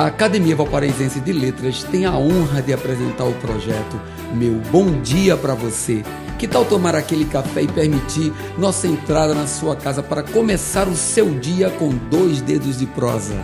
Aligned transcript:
A 0.00 0.06
Academia 0.06 0.56
Valparaísense 0.56 1.20
de 1.20 1.30
Letras 1.30 1.82
tem 1.82 2.06
a 2.06 2.16
honra 2.16 2.62
de 2.62 2.72
apresentar 2.72 3.24
o 3.24 3.34
projeto 3.34 4.00
Meu 4.34 4.54
Bom 4.72 4.98
Dia 5.02 5.36
para 5.36 5.52
Você. 5.52 6.02
Que 6.38 6.48
tal 6.48 6.64
tomar 6.64 6.94
aquele 6.94 7.26
café 7.26 7.64
e 7.64 7.68
permitir 7.68 8.32
nossa 8.56 8.88
entrada 8.88 9.34
na 9.34 9.46
sua 9.46 9.76
casa 9.76 10.02
para 10.02 10.22
começar 10.22 10.88
o 10.88 10.96
seu 10.96 11.38
dia 11.38 11.68
com 11.68 11.90
dois 11.90 12.40
dedos 12.40 12.78
de 12.78 12.86
prosa? 12.86 13.34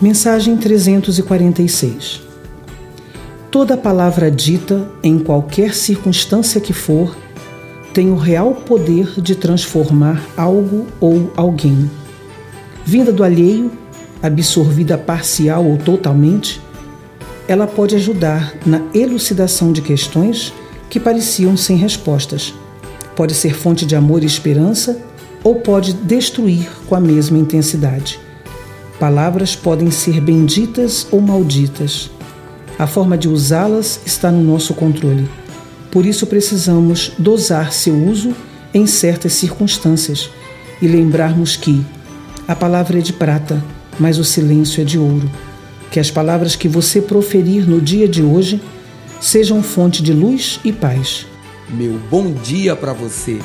Mensagem 0.00 0.56
346 0.56 2.22
Toda 3.50 3.76
palavra 3.76 4.30
dita, 4.30 4.90
em 5.02 5.18
qualquer 5.18 5.74
circunstância 5.74 6.62
que 6.62 6.72
for, 6.72 7.14
tem 7.92 8.10
o 8.10 8.16
real 8.16 8.54
poder 8.54 9.20
de 9.20 9.34
transformar 9.34 10.24
algo 10.34 10.86
ou 10.98 11.30
alguém. 11.36 11.90
Vinda 12.86 13.12
do 13.12 13.22
alheio, 13.22 13.70
absorvida 14.22 14.98
parcial 14.98 15.64
ou 15.64 15.76
totalmente, 15.76 16.60
ela 17.48 17.66
pode 17.66 17.96
ajudar 17.96 18.54
na 18.64 18.82
elucidação 18.94 19.72
de 19.72 19.82
questões 19.82 20.52
que 20.88 21.00
pareciam 21.00 21.56
sem 21.56 21.76
respostas. 21.76 22.54
Pode 23.16 23.34
ser 23.34 23.54
fonte 23.54 23.84
de 23.84 23.96
amor 23.96 24.22
e 24.22 24.26
esperança 24.26 25.00
ou 25.42 25.56
pode 25.56 25.92
destruir 25.92 26.68
com 26.86 26.94
a 26.94 27.00
mesma 27.00 27.38
intensidade. 27.38 28.20
Palavras 28.98 29.56
podem 29.56 29.90
ser 29.90 30.20
benditas 30.20 31.06
ou 31.10 31.20
malditas. 31.20 32.10
A 32.78 32.86
forma 32.86 33.16
de 33.16 33.28
usá-las 33.28 34.00
está 34.04 34.30
no 34.30 34.42
nosso 34.42 34.74
controle. 34.74 35.28
Por 35.90 36.06
isso 36.06 36.26
precisamos 36.26 37.12
dosar 37.18 37.72
seu 37.72 37.94
uso 37.94 38.34
em 38.72 38.86
certas 38.86 39.32
circunstâncias 39.32 40.30
e 40.80 40.86
lembrarmos 40.86 41.56
que 41.56 41.84
a 42.46 42.54
palavra 42.54 42.98
é 42.98 43.02
de 43.02 43.12
prata 43.12 43.62
mas 44.00 44.18
o 44.18 44.24
silêncio 44.24 44.80
é 44.80 44.84
de 44.84 44.98
ouro. 44.98 45.30
Que 45.90 46.00
as 46.00 46.10
palavras 46.10 46.56
que 46.56 46.66
você 46.66 47.00
proferir 47.00 47.68
no 47.68 47.80
dia 47.80 48.08
de 48.08 48.22
hoje 48.22 48.60
sejam 49.20 49.62
fonte 49.62 50.02
de 50.02 50.12
luz 50.12 50.58
e 50.64 50.72
paz. 50.72 51.26
Meu 51.68 52.00
bom 52.10 52.32
dia 52.32 52.74
para 52.74 52.92
você 52.92 53.38